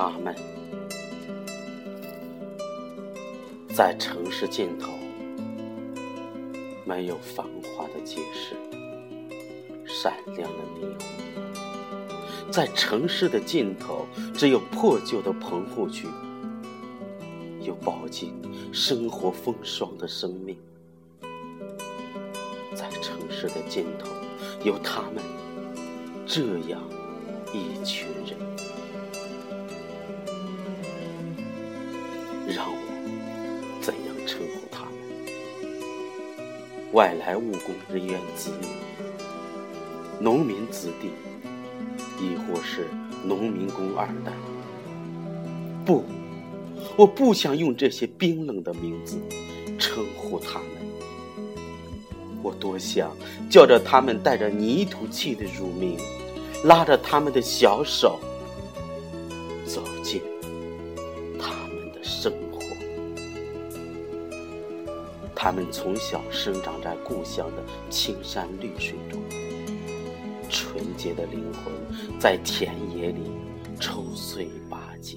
[0.00, 0.32] 他们
[3.74, 4.92] 在城市尽头，
[6.84, 8.54] 没有繁华的街市，
[9.84, 16.06] 闪亮的霓虹；在城市的尽头，只有破旧的棚户区，
[17.60, 18.32] 有饱经
[18.72, 20.56] 生活风霜的生命。
[22.72, 24.08] 在城市的尽头，
[24.62, 25.24] 有他们
[26.24, 26.80] 这样
[27.52, 28.38] 一群人。
[36.92, 38.66] 外来务工人员子女、
[40.18, 41.10] 农民子弟，
[42.18, 42.86] 亦或是
[43.22, 44.32] 农民工二代？
[45.84, 46.02] 不，
[46.96, 49.18] 我不想用这些冰冷的名字
[49.78, 50.68] 称呼他们。
[52.42, 53.10] 我多想
[53.50, 55.98] 叫着他们带着泥土气的乳名，
[56.64, 58.18] 拉着他们的小手
[65.40, 69.22] 他们从小生长在故乡的青山绿水中，
[70.50, 71.72] 纯洁的灵魂
[72.18, 73.20] 在田野里
[73.78, 75.16] 抽穗拔节，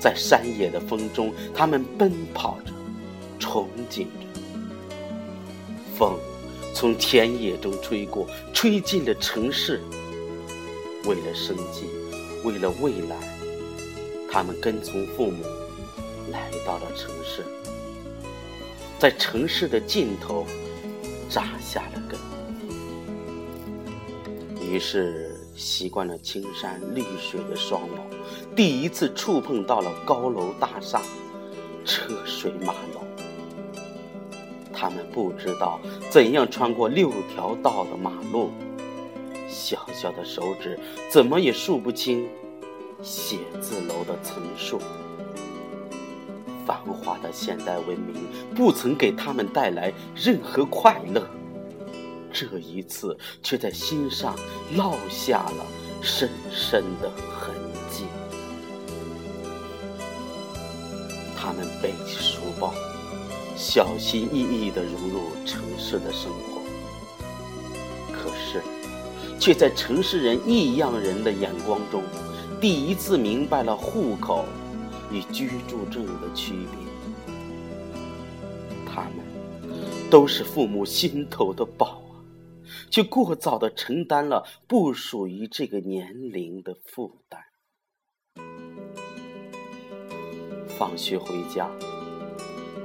[0.00, 2.72] 在山野的风中，他们奔跑着，
[3.38, 4.40] 憧憬着。
[5.94, 6.18] 风
[6.72, 9.82] 从田野中吹过，吹进了城市。
[11.04, 11.84] 为了生计，
[12.42, 13.16] 为了未来，
[14.30, 15.44] 他们跟从父母
[16.30, 17.44] 来到了城市。
[19.02, 20.46] 在城市的尽头
[21.28, 22.16] 扎下了根，
[24.64, 31.02] 于是习惯了青山绿水的双眸，第一次触碰到了高楼大厦、
[31.84, 33.02] 车水马龙。
[34.72, 38.52] 他们不知道怎样穿过六条道的马路，
[39.48, 40.78] 小小的手指
[41.10, 42.28] 怎么也数不清
[43.02, 44.78] 写字楼的层数。
[46.72, 51.22] 繁华的现代文明不曾给他们带来任何快乐，
[52.32, 54.34] 这一次却在心上
[54.74, 55.66] 烙下了
[56.00, 57.54] 深深的痕
[57.90, 58.06] 迹。
[61.36, 62.72] 他们背起书包，
[63.54, 66.62] 小心翼翼地融入城市的生活，
[68.12, 68.62] 可是，
[69.38, 72.02] 却在城市人异样人的眼光中，
[72.60, 74.46] 第一次明白了户口。
[75.12, 77.32] 与居住证的区别，
[78.86, 82.16] 他们都是父母心头的宝啊，
[82.90, 87.40] 却过早的承担了不属于这个年龄的负担。
[90.78, 91.70] 放学回家，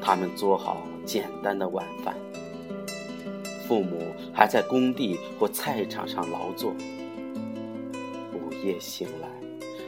[0.00, 2.16] 他们做好简单的晚饭，
[3.68, 4.00] 父母
[4.32, 6.72] 还在工地或菜场上劳作。
[8.32, 9.28] 午夜醒来。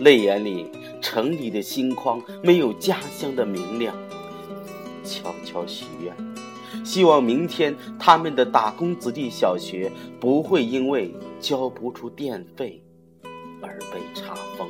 [0.00, 3.94] 泪眼里，城里的星光没有家乡的明亮。
[5.04, 6.14] 悄悄许愿，
[6.84, 12.82] 希望明天他们的打工子弟小学不会因为交不出电费
[13.62, 14.68] 而被查封。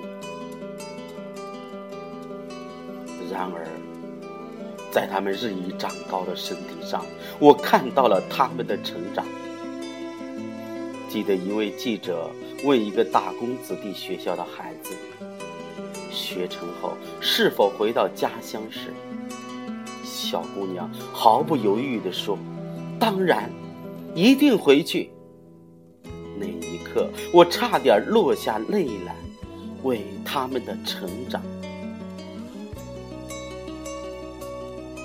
[3.30, 3.66] 然而，
[4.92, 7.04] 在他们日益长高的身体上，
[7.38, 9.26] 我看到了他们的成长。
[11.08, 12.30] 记得一位记者
[12.64, 14.94] 问一个打工子弟学校的孩子。
[16.18, 18.92] 学成后是否回到家乡时，
[20.04, 22.36] 小姑娘毫不犹豫地说
[22.98, 23.48] ：“当然，
[24.16, 25.10] 一定回去。”
[26.36, 29.14] 那一刻，我差点落下泪来，
[29.84, 31.40] 为他们的成长。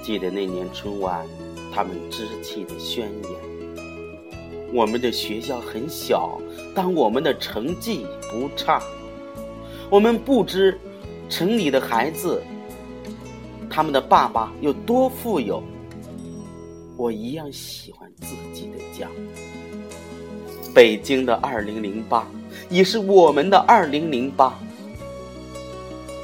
[0.04, 1.26] 记得那年春晚，
[1.72, 3.32] 他们支气的宣言
[4.74, 6.40] ：“我们的学校很小，
[6.74, 8.82] 但我们的成绩不差。
[9.92, 10.76] 我们不知。”
[11.34, 12.44] 城里的孩子，
[13.68, 15.64] 他们的爸爸有多富有？
[16.96, 19.10] 我一样喜欢自己的家。
[20.76, 22.28] 北京的二零零八，
[22.70, 24.54] 也是我们的二零零八。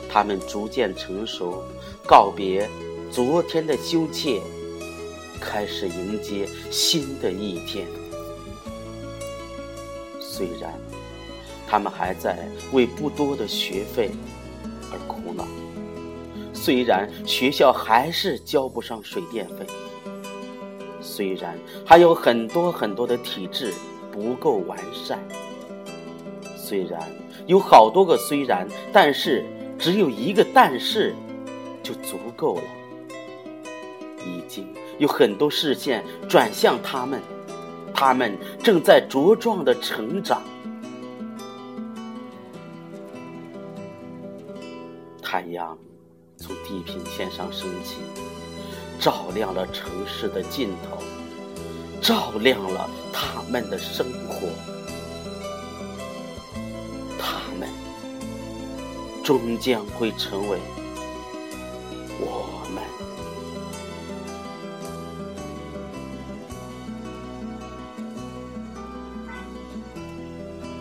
[0.08, 1.64] 他们逐渐成熟，
[2.06, 2.70] 告别
[3.10, 4.40] 昨天的羞怯，
[5.42, 7.88] 开始迎接新的一天。
[10.20, 10.72] 虽然
[11.68, 14.12] 他们还在为不多的学费。
[14.92, 15.46] 而苦恼。
[16.54, 19.66] 虽然学校还是交不上水电费，
[21.00, 23.74] 虽然还有很多很多的体制
[24.12, 25.20] 不够完善，
[26.58, 27.00] 虽然
[27.48, 29.46] 有好多个虽然，但是
[29.78, 31.16] 只有一个但是
[31.82, 32.64] 就足够了。
[34.26, 37.22] 已经有很多视线转向他们，
[37.94, 40.44] 他们正在茁壮的成长。
[45.31, 45.78] 太阳
[46.38, 47.98] 从地平线上升起，
[49.00, 50.98] 照亮了城市的尽头，
[52.02, 54.48] 照亮了他们的生活。
[57.20, 57.70] 他们
[59.24, 60.58] 终将会成为
[62.20, 62.84] 我们。